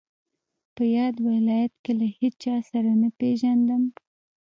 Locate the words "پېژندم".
3.19-3.83